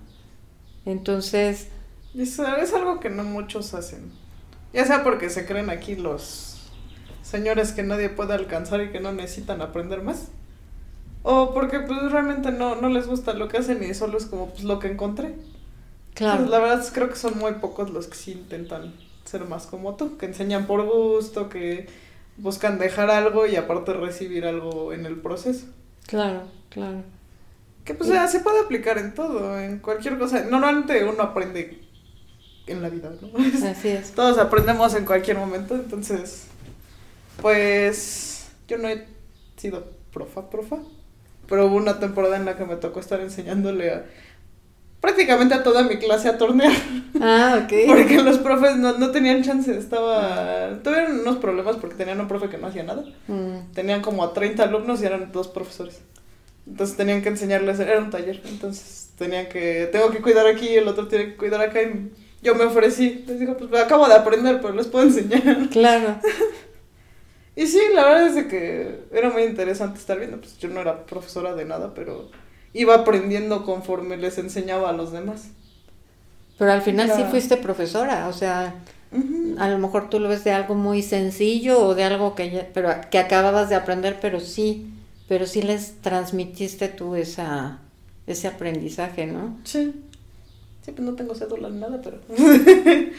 Entonces, 0.85 1.68
es, 2.14 2.38
es 2.38 2.75
algo 2.75 3.00
que 3.00 3.11
no 3.11 3.25
muchos 3.25 3.75
hacen. 3.75 4.12
Ya 4.73 4.85
sea 4.85 5.02
porque 5.02 5.31
se 5.31 5.47
creen 5.47 5.71
aquí 5.71 5.97
los 5.97 6.71
señores 7.23 7.73
que 7.73 7.83
nadie 7.83 8.09
puede 8.09 8.35
alcanzar 8.35 8.81
y 8.83 8.90
que 8.90 9.00
no 9.00 9.12
necesitan 9.12 9.62
aprender 9.62 10.02
más. 10.02 10.29
O 11.23 11.52
porque 11.52 11.81
pues 11.81 12.11
realmente 12.11 12.50
no, 12.50 12.76
no 12.76 12.88
les 12.88 13.07
gusta 13.07 13.35
lo 13.35 13.49
que 13.49 13.59
hacen 13.59 13.83
y 13.83 13.95
solo 13.95 14.19
es 14.19 14.26
como 14.26 14.49
pues 14.50 14.64
lo 14.64 14.79
que 14.79 14.88
encontré. 14.88 15.35
Claro. 16.14 16.38
Pues, 16.38 16.50
la 16.50 16.59
verdad 16.59 16.85
creo 16.93 17.09
que 17.09 17.17
son 17.17 17.38
muy 17.38 17.52
pocos 17.55 17.90
los 17.90 18.07
que 18.07 18.17
sí 18.17 18.33
intentan 18.33 18.95
ser 19.25 19.45
más 19.45 19.67
como 19.67 19.95
tú, 19.97 20.17
que 20.17 20.26
enseñan 20.26 20.67
por 20.67 20.85
gusto, 20.85 21.49
que 21.49 21.88
buscan 22.37 22.79
dejar 22.79 23.11
algo 23.11 23.47
y 23.47 23.57
aparte 23.57 23.93
recibir 23.93 24.47
algo 24.47 24.93
en 24.93 25.07
el 25.07 25.21
proceso. 25.21 25.67
Claro, 26.07 26.43
claro. 26.69 27.02
Que 27.85 27.95
pues 27.95 28.11
se 28.31 28.40
puede 28.40 28.61
aplicar 28.61 28.99
en 28.99 29.14
todo, 29.14 29.59
en 29.59 29.79
cualquier 29.79 30.19
cosa. 30.19 30.45
Normalmente 30.45 31.05
uno 31.05 31.23
aprende 31.23 31.80
en 32.71 32.83
la 32.83 32.89
vida, 32.89 33.11
¿no? 33.21 33.69
Así 33.69 33.89
es. 33.89 34.11
Todos 34.15 34.39
aprendemos 34.39 34.95
en 34.95 35.05
cualquier 35.05 35.39
momento, 35.39 35.75
entonces, 35.75 36.47
pues 37.41 38.49
yo 38.69 38.79
no 38.79 38.89
he 38.89 39.07
sido 39.57 39.85
profa, 40.12 40.50
profa, 40.50 40.79
pero 41.49 41.67
hubo 41.67 41.77
una 41.77 41.99
temporada 41.99 42.37
en 42.37 42.45
la 42.45 42.57
que 42.57 42.65
me 42.65 42.77
tocó 42.77 43.00
estar 43.00 43.21
enseñándole 43.21 43.93
a 43.93 44.05
prácticamente 45.00 45.55
a 45.55 45.62
toda 45.62 45.83
mi 45.83 45.97
clase 45.99 46.29
a 46.29 46.39
tornear. 46.39 46.73
Ah, 47.23 47.62
ok. 47.65 47.73
Porque 47.87 48.23
los 48.23 48.39
profes 48.39 48.77
no, 48.77 48.97
no 48.97 49.11
tenían 49.11 49.43
chance, 49.43 49.77
estaba... 49.77 50.79
Tuvieron 50.83 51.21
unos 51.21 51.37
problemas 51.37 51.77
porque 51.77 51.97
tenían 51.97 52.19
un 52.19 52.29
profe 52.29 52.49
que 52.49 52.57
no 52.57 52.69
hacía 52.69 52.85
nada. 52.85 53.05
Mm, 53.27 53.73
Tenían 53.75 54.00
como 54.00 54.25
a 54.25 54.33
30 54.33 54.62
alumnos 54.62 55.03
y 55.03 55.07
eran 55.07 55.31
dos 55.31 55.49
profesores. 55.49 56.00
Entonces 56.67 56.97
tenían 56.97 57.21
que 57.21 57.29
enseñarles, 57.29 57.79
era 57.81 57.99
un 57.99 58.11
taller, 58.11 58.41
entonces 58.47 59.11
tenían 59.19 59.49
que, 59.49 59.89
tengo 59.93 60.11
que 60.11 60.23
cuidar 60.23 60.47
aquí, 60.47 60.69
el 60.69 60.89
otro 60.89 61.09
tiene 61.09 61.27
que 61.27 61.37
cuidar 61.37 61.61
acá 61.61 61.83
y 61.83 62.11
yo 62.42 62.54
me 62.54 62.64
ofrecí. 62.64 63.25
Les 63.26 63.38
digo, 63.38 63.56
pues 63.56 63.82
acabo 63.82 64.09
de 64.09 64.14
aprender, 64.14 64.61
pero 64.61 64.75
les 64.75 64.87
puedo 64.87 65.04
enseñar. 65.04 65.68
claro. 65.70 66.18
Y 67.56 67.66
sí, 67.66 67.80
la 67.92 68.06
verdad 68.06 68.26
es 68.28 68.35
de 68.37 68.49
que 68.49 69.00
era 69.12 69.28
muy 69.28 69.42
interesante 69.42 69.99
estar 69.99 70.18
viendo, 70.18 70.38
pues 70.40 70.56
yo 70.56 70.68
no 70.70 70.80
era 70.80 71.04
profesora 71.04 71.54
de 71.54 71.66
nada, 71.66 71.92
pero 71.94 72.30
iba 72.73 72.94
aprendiendo 72.94 73.66
conforme 73.66 74.16
les 74.16 74.38
enseñaba 74.38 74.88
a 74.88 74.92
los 74.92 75.12
demás. 75.12 75.49
Pero 76.59 76.73
al 76.73 76.80
final 76.80 77.11
sí 77.14 77.23
fuiste 77.28 77.59
profesora, 77.59 78.28
o 78.28 78.32
sea, 78.32 78.76
a 79.59 79.68
lo 79.68 79.78
mejor 79.78 80.09
tú 80.09 80.20
lo 80.20 80.28
ves 80.28 80.44
de 80.44 80.52
algo 80.52 80.75
muy 80.75 81.02
sencillo 81.02 81.85
o 81.85 81.94
de 81.94 82.04
algo 82.04 82.35
que 82.35 82.50
ya, 82.50 82.68
pero 82.73 82.88
que 83.11 83.18
acababas 83.18 83.68
de 83.68 83.75
aprender, 83.75 84.18
pero 84.23 84.40
sí, 84.40 84.94
pero 85.28 85.47
sí 85.47 85.61
les 85.61 86.00
transmitiste 86.00 86.88
tú 86.88 87.14
esa 87.14 87.80
ese 88.26 88.49
aprendizaje, 88.49 89.26
¿no? 89.26 89.59
Sí. 89.64 89.92
Sí, 90.85 90.93
pues 90.93 91.01
no 91.07 91.15
tengo 91.15 91.35
cédula 91.35 91.69
ni 91.69 91.79
nada, 91.81 92.01
pero... 92.03 92.19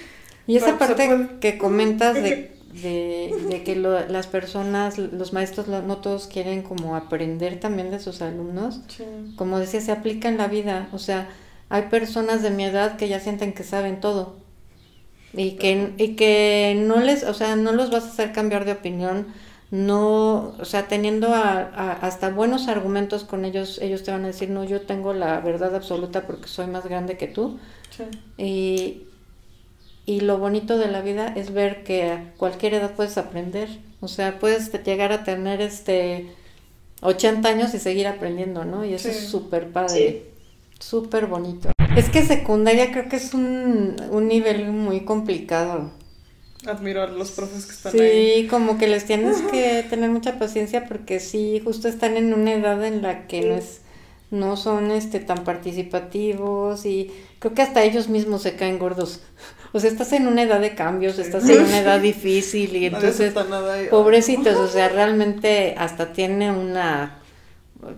Y 0.48 0.58
esa 0.58 0.77
Pero 0.77 0.80
parte 0.80 1.27
que 1.39 1.58
comentas 1.60 2.15
de, 2.15 2.51
de, 2.82 3.34
de 3.50 3.63
que 3.63 3.75
lo- 3.75 4.08
las 4.08 4.25
personas, 4.27 4.98
los 4.98 5.34
maestros, 5.34 5.68
no 5.68 5.98
todos 5.98 6.27
quieren 6.27 6.63
como 6.63 6.96
aprender 6.96 7.60
también 7.60 7.91
de 7.91 8.00
sus 8.00 8.22
alumnos, 8.24 8.82
Sí. 8.88 9.03
como 9.36 9.60
decía, 9.60 9.82
se 9.82 9.91
aplica 9.91 10.30
en 10.30 10.38
la 10.38 10.48
vida. 10.48 10.89
O 10.94 10.98
sea, 10.98 11.30
hay 11.70 11.84
personas 11.84 12.41
de 12.41 12.50
mi 12.50 12.65
edad 12.65 12.98
que 12.98 13.08
ya 13.08 13.20
sienten 13.20 13.53
que 13.53 13.63
saben 13.63 14.00
todo. 14.01 14.36
Y 15.34 15.51
que, 15.51 15.94
y 15.98 16.15
que 16.15 16.75
no 16.86 17.00
les, 17.00 17.24
o 17.24 17.34
sea, 17.34 17.56
no 17.56 17.72
los 17.72 17.89
vas 17.91 18.03
a 18.06 18.08
hacer 18.10 18.34
cambiar 18.34 18.65
de 18.65 18.74
opinión, 18.74 19.27
no, 19.71 20.53
o 20.59 20.65
sea, 20.65 20.87
teniendo 20.87 21.33
a- 21.33 21.59
a- 21.61 21.91
hasta 21.93 22.29
buenos 22.29 22.67
argumentos 22.67 23.23
con 23.23 23.45
ellos, 23.45 23.79
ellos 23.81 24.03
te 24.03 24.11
van 24.11 24.23
a 24.25 24.27
decir, 24.27 24.49
no, 24.49 24.63
yo 24.65 24.81
tengo 24.81 25.13
la 25.13 25.39
verdad 25.39 25.73
absoluta 25.75 26.27
porque 26.27 26.47
soy 26.47 26.67
más 26.67 26.85
grande 26.85 27.17
que 27.17 27.27
tú. 27.27 27.57
Sí. 27.89 28.03
Y, 28.37 29.03
y 30.05 30.21
lo 30.21 30.37
bonito 30.39 30.77
de 30.77 30.87
la 30.89 31.01
vida 31.01 31.27
es 31.35 31.53
ver 31.53 31.83
que 31.83 32.03
a 32.11 32.33
cualquier 32.37 32.73
edad 32.75 32.91
puedes 32.95 33.17
aprender. 33.17 33.69
O 34.01 34.07
sea, 34.07 34.39
puedes 34.39 34.71
llegar 34.83 35.11
a 35.13 35.23
tener 35.23 35.61
este 35.61 36.31
80 37.01 37.49
años 37.49 37.73
y 37.73 37.79
seguir 37.79 38.07
aprendiendo, 38.07 38.65
¿no? 38.65 38.83
Y 38.83 38.93
eso 38.93 39.09
Sí. 39.09 39.15
es 39.17 39.27
súper 39.29 39.69
padre. 39.71 40.25
Súper 40.79 41.27
bonito. 41.27 41.69
Es 41.95 42.09
que 42.09 42.23
secundaria 42.23 42.91
creo 42.91 43.07
que 43.09 43.17
es 43.17 43.33
un, 43.33 43.95
un 44.11 44.27
nivel 44.27 44.71
muy 44.71 45.01
complicado. 45.05 45.91
Admiro 46.68 47.01
a 47.01 47.08
los 47.08 47.32
profes 47.32 47.65
que 47.65 47.72
están 47.72 48.00
ahí. 48.00 48.41
Sí, 48.41 48.48
como 48.48 48.77
que 48.77 48.88
les 48.88 49.06
tienes 49.06 49.41
que 49.44 49.84
tener 49.89 50.10
mucha 50.10 50.38
paciencia 50.38 50.86
porque 50.86 51.20
sí, 51.20 51.62
justo 51.63 51.88
están 51.88 52.18
en 52.18 52.34
una 52.34 52.53
edad 52.53 52.84
en 52.86 53.01
la 53.01 53.27
que 53.27 53.41
no 53.41 53.56
es, 53.56 53.82
no 54.30 54.58
son 54.58 54.91
este 54.91 55.20
tan 55.20 55.44
participativos 55.44 56.86
y 56.86 57.12
creo 57.39 57.53
que 57.53 57.63
hasta 57.63 57.84
ellos 57.84 58.10
mismos 58.10 58.44
se 58.44 58.56
caen 58.56 58.77
gordos. 58.77 59.22
O 59.74 59.80
sea, 59.80 59.89
estás 59.89 60.12
en 60.13 60.27
una 60.27 60.44
edad 60.44 60.60
de 60.60 60.75
cambios, 60.75 61.18
estás 61.18 61.50
en 61.50 61.63
una 61.63 61.80
edad 61.82 62.00
difícil 62.00 62.75
y 62.75 62.86
entonces 62.86 63.34
nada 63.34 63.77
pobrecitos, 63.89 64.56
o 64.58 64.68
sea, 64.68 64.89
realmente 64.89 65.75
hasta 65.77 66.13
tiene 66.13 66.51
una 66.51 67.22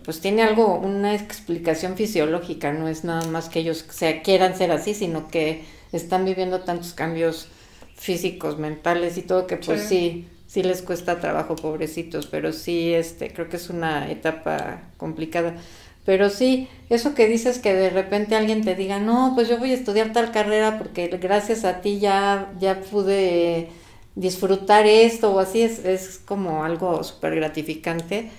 pues 0.05 0.21
tiene 0.21 0.43
algo, 0.43 0.75
una 0.75 1.13
explicación 1.13 1.97
fisiológica, 1.97 2.71
no 2.71 2.87
es 2.87 3.03
nada 3.03 3.27
más 3.27 3.49
que 3.49 3.59
ellos 3.59 3.85
se 3.89 4.21
quieran 4.21 4.55
ser 4.55 4.71
así, 4.71 4.93
sino 4.93 5.27
que 5.27 5.65
están 5.91 6.23
viviendo 6.23 6.61
tantos 6.61 6.93
cambios 6.93 7.49
físicos, 7.95 8.57
mentales 8.59 9.17
y 9.17 9.23
todo 9.23 9.47
que 9.47 9.57
pues 9.57 9.81
Sí. 9.81 9.87
sí, 9.87 10.27
sí 10.47 10.63
les 10.63 10.81
cuesta 10.81 11.19
trabajo, 11.19 11.55
pobrecitos, 11.55 12.27
pero 12.27 12.51
sí, 12.53 12.93
este, 12.93 13.33
creo 13.33 13.49
que 13.49 13.57
es 13.57 13.69
una 13.69 14.09
etapa 14.11 14.91
complicada. 14.97 15.55
Pero 16.05 16.29
sí, 16.29 16.67
eso 16.89 17.15
que 17.15 17.27
dices 17.27 17.59
que 17.59 17.73
de 17.73 17.89
repente 17.89 18.35
alguien 18.35 18.63
te 18.65 18.75
diga, 18.75 18.99
no, 18.99 19.31
pues 19.35 19.47
yo 19.47 19.57
voy 19.57 19.71
a 19.71 19.75
estudiar 19.75 20.11
tal 20.11 20.31
carrera 20.31 20.77
porque 20.77 21.07
gracias 21.07 21.63
a 21.63 21.81
ti 21.81 21.99
ya, 21.99 22.53
ya 22.59 22.81
pude 22.81 23.69
disfrutar 24.15 24.85
esto 24.85 25.31
o 25.33 25.39
así, 25.39 25.61
es, 25.61 25.85
es 25.85 26.19
como 26.25 26.63
algo 26.65 27.03
súper 27.03 27.35
gratificante. 27.35 28.31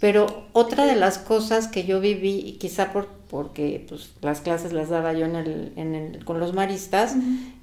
Pero 0.00 0.48
otra 0.52 0.86
de 0.86 0.94
las 0.96 1.18
cosas 1.18 1.66
que 1.68 1.84
yo 1.84 2.00
viví, 2.00 2.40
y 2.46 2.52
quizá 2.58 2.92
por, 2.92 3.08
porque 3.28 3.84
pues, 3.88 4.10
las 4.22 4.40
clases 4.40 4.72
las 4.72 4.88
daba 4.88 5.12
yo 5.12 5.26
en 5.26 5.36
el, 5.36 5.72
en 5.76 5.94
el, 5.94 6.24
con 6.24 6.40
los 6.40 6.52
maristas, 6.54 7.14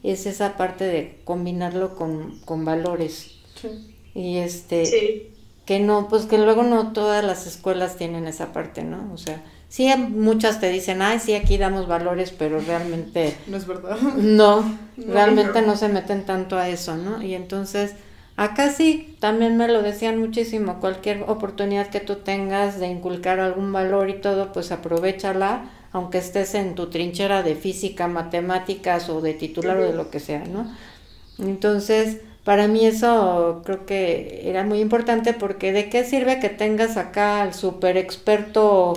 es 0.03 0.25
esa 0.25 0.57
parte 0.57 0.83
de 0.83 1.19
combinarlo 1.23 1.95
con, 1.95 2.39
con 2.45 2.65
valores. 2.65 3.31
Sí. 3.59 3.69
Y 4.13 4.37
este, 4.37 4.85
Sí. 4.85 5.29
que 5.65 5.79
no, 5.79 6.07
pues 6.07 6.25
que 6.25 6.37
luego 6.37 6.63
no 6.63 6.93
todas 6.93 7.23
las 7.23 7.47
escuelas 7.47 7.97
tienen 7.97 8.27
esa 8.27 8.53
parte, 8.53 8.83
¿no? 8.83 9.11
O 9.13 9.17
sea, 9.17 9.41
sí 9.67 9.89
muchas 9.97 10.59
te 10.59 10.69
dicen, 10.69 11.01
ay, 11.01 11.19
sí, 11.19 11.33
aquí 11.33 11.57
damos 11.57 11.87
valores, 11.87 12.31
pero 12.31 12.59
realmente 12.61 13.35
No 13.47 13.57
es 13.57 13.65
verdad. 13.65 13.97
no, 14.17 14.61
No. 14.97 15.13
realmente 15.13 15.61
no 15.63 15.75
se 15.75 15.89
meten 15.89 16.25
tanto 16.25 16.57
a 16.57 16.69
eso, 16.69 16.95
¿no? 16.95 17.21
Y 17.21 17.33
entonces, 17.33 17.93
acá 18.37 18.69
sí, 18.71 19.15
también 19.19 19.57
me 19.57 19.67
lo 19.67 19.81
decían 19.81 20.19
muchísimo, 20.19 20.79
cualquier 20.79 21.23
oportunidad 21.27 21.87
que 21.89 21.99
tú 21.99 22.17
tengas 22.17 22.79
de 22.79 22.87
inculcar 22.87 23.39
algún 23.39 23.71
valor 23.71 24.09
y 24.09 24.19
todo, 24.21 24.51
pues 24.53 24.71
aprovechala, 24.71 25.69
aunque 25.91 26.17
estés 26.17 26.55
en 26.55 26.75
tu 26.75 26.89
trinchera 26.89 27.43
de 27.43 27.55
física, 27.55 28.07
matemáticas 28.07 29.09
o 29.09 29.21
de 29.21 29.33
titular 29.33 29.77
o 29.77 29.83
de 29.83 29.93
lo 29.93 30.09
que 30.11 30.19
sea, 30.19 30.43
¿no? 30.45 30.69
Entonces, 31.39 32.21
para 32.43 32.67
mí 32.67 32.85
eso 32.85 33.61
creo 33.65 33.85
que 33.85 34.41
era 34.49 34.63
muy 34.63 34.79
importante 34.79 35.33
porque 35.33 35.71
de 35.71 35.89
qué 35.89 36.03
sirve 36.05 36.39
que 36.39 36.49
tengas 36.49 36.97
acá 36.97 37.41
al 37.41 37.53
super 37.53 37.97
experto 37.97 38.93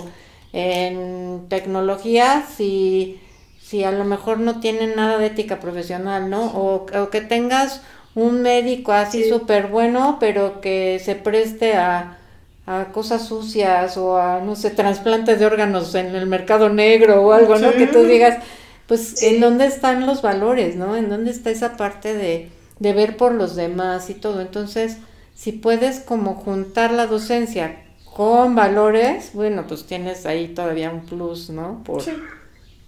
en 0.53 1.45
tecnología 1.49 2.45
si, 2.55 3.19
si 3.61 3.83
a 3.83 3.91
lo 3.91 4.05
mejor 4.05 4.39
no 4.39 4.59
tienen 4.59 4.95
nada 4.95 5.17
de 5.17 5.27
ética 5.27 5.59
profesional, 5.59 6.29
¿no? 6.29 6.47
O, 6.47 6.85
o 6.85 7.09
que 7.09 7.21
tengas 7.21 7.81
un 8.15 8.41
médico 8.41 8.91
así 8.91 9.23
Sí. 9.23 9.29
súper 9.29 9.67
bueno, 9.67 10.17
pero 10.19 10.61
que 10.61 10.99
se 11.03 11.15
preste 11.15 11.73
a, 11.75 12.17
a 12.65 12.85
cosas 12.91 13.27
sucias 13.27 13.97
o 13.97 14.17
a, 14.17 14.39
no 14.41 14.55
sé, 14.55 14.71
trasplantes 14.71 15.39
de 15.39 15.45
órganos 15.45 15.93
en 15.95 16.15
el 16.15 16.27
mercado 16.27 16.69
negro 16.69 17.21
o 17.23 17.31
algo, 17.33 17.57
¿no? 17.59 17.71
Que 17.77 17.87
tú 17.87 18.03
digas, 18.03 18.37
pues, 18.87 19.19
Sí. 19.19 19.27
¿en 19.27 19.39
dónde 19.39 19.65
están 19.67 20.05
los 20.05 20.21
valores, 20.21 20.75
no? 20.75 20.95
¿En 20.95 21.09
dónde 21.09 21.31
está 21.31 21.49
esa 21.51 21.77
parte 21.77 22.13
de, 22.13 22.51
de 22.79 22.93
ver 22.93 23.17
por 23.17 23.33
los 23.33 23.55
demás 23.55 24.09
y 24.09 24.15
todo? 24.15 24.41
Entonces, 24.41 24.97
si 25.35 25.51
puedes 25.53 25.99
como 26.01 26.35
juntar 26.35 26.91
la 26.91 27.07
docencia 27.07 27.77
con 28.03 28.55
valores, 28.55 29.31
bueno, 29.33 29.65
pues 29.67 29.85
tienes 29.85 30.25
ahí 30.25 30.49
todavía 30.49 30.91
un 30.91 31.05
plus, 31.05 31.49
¿no? 31.49 31.83
Por, 31.85 32.01
Sí. 32.03 32.11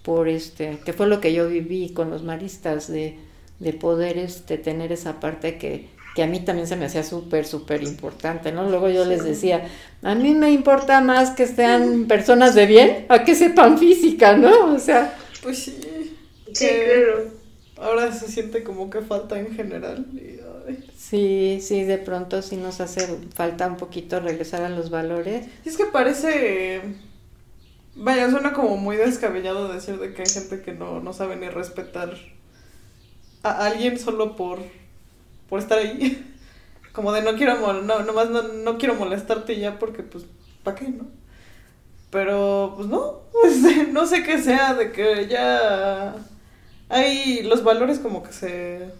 por 0.04 0.28
este, 0.28 0.80
que 0.86 0.94
fue 0.94 1.08
lo 1.08 1.22
que 1.22 1.34
yo 1.34 1.48
viví 1.48 1.94
con 1.94 2.10
los 2.10 2.24
maristas, 2.24 2.88
de, 2.92 3.18
de 3.62 3.74
poder 3.74 4.18
este, 4.18 4.58
tener 4.58 4.92
esa 4.92 5.20
parte 5.20 5.58
que, 5.58 5.90
que 6.16 6.24
a 6.24 6.28
mí 6.28 6.42
también 6.42 6.68
se 6.68 6.76
me 6.78 6.86
hacía 6.86 7.04
súper, 7.04 7.46
súper 7.48 7.84
importante, 7.84 8.52
¿no? 8.52 8.70
Luego 8.70 8.90
yo 8.90 9.06
les 9.06 9.24
decía, 9.24 9.70
a 10.04 10.16
mí 10.16 10.36
me 10.36 10.52
importa 10.52 11.02
más 11.02 11.32
que 11.32 11.48
sean 11.48 12.08
personas 12.08 12.56
de 12.56 12.66
bien 12.68 13.06
a 13.10 13.24
que 13.24 13.36
sepan 13.36 13.78
física, 13.78 14.38
¿no? 14.38 14.74
O 14.74 14.80
sea, 14.80 15.16
Pues 15.42 15.60
sí. 15.64 16.18
Sí, 16.54 16.68
que 16.68 16.84
claro. 16.84 17.32
Ahora 17.78 18.12
se 18.14 18.28
siente 18.30 18.64
como 18.64 18.90
que 18.90 19.02
falta 19.02 19.40
en 19.40 19.54
general. 19.56 20.08
y, 20.14 20.40
sí, 20.96 21.60
sí, 21.62 21.84
de 21.84 21.98
pronto 21.98 22.42
sí 22.42 22.58
nos 22.58 22.82
hace 22.82 23.08
falta 23.36 23.68
un 23.68 23.78
poquito 23.78 24.20
regresar 24.20 24.64
a 24.64 24.70
los 24.70 24.90
valores. 24.90 25.48
Y 25.66 25.70
es 25.70 25.78
que 25.78 25.86
parece. 25.86 26.82
Vaya, 27.96 28.30
suena 28.32 28.54
como 28.54 28.78
muy 28.78 28.96
descabellado 28.98 29.72
decir 29.72 30.00
de 30.00 30.14
que 30.14 30.24
hay 30.24 30.30
gente 30.30 30.62
que 30.62 30.74
no, 30.74 31.02
no 31.02 31.14
sabe 31.14 31.36
ni 31.36 31.50
respetar 31.50 32.16
a 33.44 33.66
alguien 33.68 34.00
solo 34.00 34.36
por, 34.36 34.60
por 35.50 35.60
estar 35.60 35.80
ahí. 35.80 36.26
Como 36.94 37.12
de 37.14 37.22
no 37.24 37.36
quiero 37.38 37.58
mol 37.58 37.88
no, 37.88 38.02
nomás 38.04 38.30
no, 38.32 38.44
no 38.44 38.78
quiero 38.78 38.96
molestarte 38.96 39.60
ya 39.60 39.80
porque 39.80 40.04
pues, 40.04 40.26
¿para 40.64 40.78
qué, 40.78 40.90
no? 40.90 41.08
Pero, 42.10 42.74
pues 42.76 42.88
no, 42.88 43.22
no 43.92 44.06
sé 44.08 44.24
qué 44.24 44.42
sea, 44.42 44.74
de 44.74 44.92
que 44.92 45.28
ya 45.28 46.16
hay 46.90 47.44
los 47.44 47.64
valores 47.64 48.00
como 48.00 48.24
que 48.24 48.34
se 48.34 48.92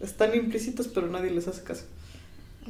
están 0.00 0.34
implícitos, 0.34 0.88
pero 0.88 1.06
nadie 1.08 1.30
les 1.30 1.48
hace 1.48 1.62
caso. 1.62 1.84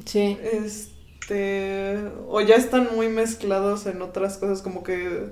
Sí, 0.04 0.38
Este, 0.38 1.96
o 2.28 2.40
ya 2.40 2.56
están 2.56 2.88
muy 2.96 3.08
mezclados 3.08 3.86
en 3.86 4.02
otras 4.02 4.38
cosas, 4.38 4.62
como 4.62 4.82
que 4.82 5.30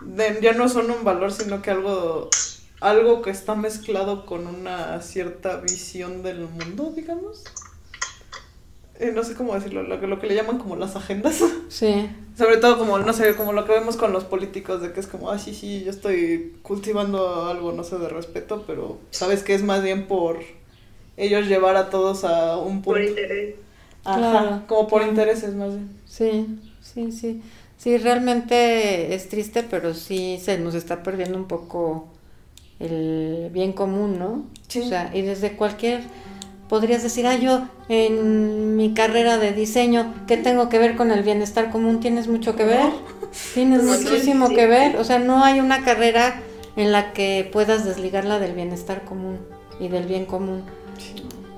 de- 0.00 0.38
ya 0.42 0.52
no 0.54 0.68
son 0.68 0.90
un 0.90 1.04
valor, 1.04 1.32
sino 1.32 1.62
que 1.62 1.70
algo, 1.70 2.30
algo 2.82 3.22
que 3.22 3.30
está 3.30 3.54
mezclado 3.54 4.26
con 4.26 4.46
una 4.46 5.00
cierta 5.02 5.56
visión 5.60 6.22
del 6.22 6.48
mundo, 6.48 6.92
digamos. 6.94 7.44
eh, 8.98 9.12
no 9.14 9.24
sé 9.24 9.34
cómo 9.34 9.54
decirlo, 9.54 9.82
lo 9.82 10.00
que, 10.00 10.06
lo 10.06 10.18
que 10.20 10.26
le 10.26 10.34
llaman 10.34 10.58
como 10.58 10.76
las 10.76 10.96
agendas. 10.96 11.40
Sí. 11.68 12.08
Sobre 12.36 12.56
todo 12.58 12.78
como, 12.78 12.98
no 12.98 13.12
sé, 13.12 13.34
como 13.36 13.52
lo 13.52 13.66
que 13.66 13.72
vemos 13.72 13.96
con 13.98 14.12
los 14.12 14.24
políticos, 14.24 14.80
de 14.80 14.92
que 14.92 15.00
es 15.00 15.06
como, 15.06 15.30
ah, 15.30 15.38
sí, 15.38 15.54
sí, 15.54 15.84
yo 15.84 15.90
estoy 15.90 16.58
cultivando 16.62 17.44
algo, 17.46 17.72
no 17.72 17.84
sé, 17.84 17.98
de 17.98 18.08
respeto, 18.08 18.64
pero 18.66 19.00
sabes 19.10 19.42
que 19.42 19.54
es 19.54 19.62
más 19.62 19.82
bien 19.82 20.06
por 20.08 20.40
ellos 21.16 21.46
llevar 21.48 21.76
a 21.76 21.90
todos 21.90 22.24
a 22.24 22.56
un 22.58 22.82
punto. 22.82 22.90
Por 22.92 23.02
interés. 23.02 23.56
Ajá, 24.04 24.20
Claro, 24.30 24.64
como 24.66 24.88
por 24.88 25.02
intereses 25.02 25.54
más 25.54 25.70
bien. 25.74 26.00
Sí, 26.06 26.46
sí, 26.80 27.12
sí. 27.12 27.42
Sí, 27.76 27.98
realmente 27.98 29.14
es 29.14 29.28
triste, 29.28 29.62
pero 29.64 29.94
sí 29.94 30.38
se 30.42 30.58
nos 30.58 30.74
está 30.74 31.02
perdiendo 31.02 31.36
un 31.38 31.48
poco 31.48 32.08
el 32.80 33.50
bien 33.52 33.72
común, 33.72 34.18
¿no? 34.18 34.44
Sí. 34.68 34.80
O 34.80 34.88
sea, 34.88 35.10
y 35.14 35.22
desde 35.22 35.52
cualquier, 35.56 36.00
podrías 36.68 37.02
decir, 37.02 37.26
ah, 37.26 37.36
yo 37.36 37.62
en 37.88 38.76
mi 38.76 38.94
carrera 38.94 39.38
de 39.38 39.52
diseño, 39.52 40.14
¿qué 40.26 40.36
tengo 40.36 40.68
que 40.68 40.78
ver 40.78 40.96
con 40.96 41.10
el 41.10 41.22
bienestar 41.22 41.70
común? 41.70 42.00
¿Tienes 42.00 42.28
mucho 42.28 42.56
que 42.56 42.64
ver? 42.64 42.90
Tienes 43.54 43.82
No, 43.84 43.92
muchísimo 43.92 44.48
sí. 44.48 44.54
que 44.54 44.66
ver. 44.66 44.96
O 44.96 45.04
sea, 45.04 45.18
no 45.18 45.44
hay 45.44 45.60
una 45.60 45.84
carrera 45.84 46.40
en 46.76 46.90
la 46.92 47.12
que 47.12 47.48
puedas 47.52 47.84
desligarla 47.84 48.38
del 48.38 48.54
bienestar 48.54 49.04
común 49.04 49.38
y 49.78 49.88
del 49.88 50.06
bien 50.06 50.24
común. 50.26 50.62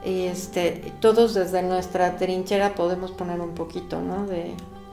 Y 0.04 0.24
este, 0.26 0.92
todos 1.00 1.32
desde 1.34 1.62
nuestra 1.62 2.16
trinchera 2.18 2.74
podemos 2.74 3.10
poner 3.12 3.40
un 3.40 3.54
poquito, 3.54 4.02
¿no? 4.02 4.26
De 4.26 4.52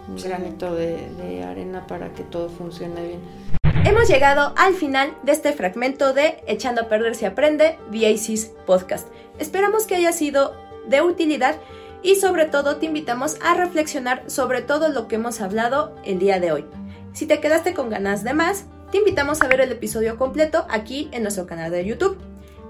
un 0.10 0.18
Sí. 0.18 0.28
granito 0.28 0.74
de, 0.74 1.10
de 1.18 1.44
arena 1.44 1.86
para 1.88 2.14
que 2.14 2.24
todo 2.24 2.48
funcione 2.50 3.02
bien. 3.08 3.61
Hemos 3.92 4.08
llegado 4.08 4.54
al 4.56 4.74
final 4.74 5.14
de 5.24 5.34
este 5.34 5.52
fragmento 5.52 6.14
de 6.14 6.42
Echando 6.48 6.84
a 6.84 6.88
Perder 6.88 7.14
se 7.14 7.26
Aprende, 7.26 7.78
VACs 7.90 8.46
Podcast. 8.66 9.06
Esperamos 9.38 9.86
que 9.86 9.96
haya 9.96 10.14
sido 10.14 10.56
de 10.88 11.02
utilidad 11.02 11.58
y 12.02 12.16
sobre 12.16 12.46
todo 12.46 12.78
te 12.78 12.86
invitamos 12.86 13.36
a 13.42 13.54
reflexionar 13.54 14.24
sobre 14.28 14.62
todo 14.62 14.88
lo 14.88 15.10
que 15.10 15.16
hemos 15.16 15.42
hablado 15.42 15.94
el 16.06 16.20
día 16.20 16.40
de 16.40 16.54
hoy. 16.54 16.66
Si 17.12 17.26
te 17.26 17.42
quedaste 17.42 17.74
con 17.74 17.90
ganas 17.90 18.24
de 18.24 18.34
más, 18.34 18.64
te 18.94 19.00
invitamos 19.00 19.42
a 19.42 19.50
ver 19.50 19.60
el 19.60 19.74
episodio 19.74 20.18
completo 20.18 20.66
aquí 20.70 21.10
en 21.12 21.24
nuestro 21.24 21.46
canal 21.46 21.70
de 21.70 21.86
YouTube. 21.86 22.18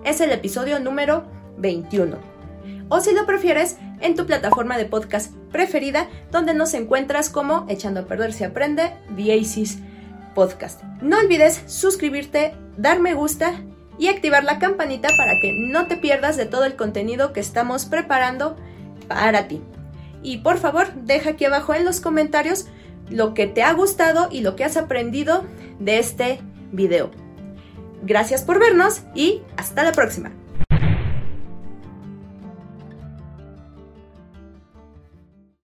Es 0.03 0.21
el 0.21 0.31
episodio 0.31 0.79
número 0.79 1.25
21. 1.57 2.17
O 2.89 2.99
si 2.99 3.13
lo 3.13 3.27
prefieres, 3.27 3.77
en 3.99 4.15
tu 4.15 4.25
plataforma 4.25 4.75
de 4.75 4.85
podcast 4.85 5.31
preferida, 5.51 6.09
donde 6.31 6.55
nos 6.55 6.73
encuentras 6.73 7.29
como 7.29 7.67
Echando 7.69 7.99
a 7.99 8.05
Perder 8.07 8.33
se 8.33 8.45
Aprende, 8.45 8.93
VACs 9.09 9.77
Podcast. 10.33 10.83
No 11.01 11.17
olvides 11.17 11.61
suscribirte, 11.67 12.53
dar 12.77 12.99
me 12.99 13.13
gusta 13.13 13.61
y 13.97 14.07
activar 14.07 14.43
la 14.43 14.59
campanita 14.59 15.09
para 15.17 15.33
que 15.41 15.53
no 15.53 15.87
te 15.87 15.97
pierdas 15.97 16.37
de 16.37 16.45
todo 16.45 16.65
el 16.65 16.75
contenido 16.75 17.33
que 17.33 17.39
estamos 17.39 17.85
preparando 17.85 18.55
para 19.07 19.47
ti. 19.47 19.61
Y 20.23 20.37
por 20.37 20.57
favor, 20.57 20.93
deja 20.93 21.31
aquí 21.31 21.45
abajo 21.45 21.73
en 21.73 21.85
los 21.85 22.01
comentarios 22.01 22.67
lo 23.09 23.33
que 23.33 23.47
te 23.47 23.63
ha 23.63 23.73
gustado 23.73 24.29
y 24.31 24.41
lo 24.41 24.55
que 24.55 24.63
has 24.63 24.77
aprendido 24.77 25.43
de 25.79 25.99
este 25.99 26.39
video. 26.71 27.11
Gracias 28.03 28.43
por 28.43 28.59
vernos 28.59 29.01
y 29.13 29.41
hasta 29.57 29.83
la 29.83 29.91
próxima. 29.91 30.31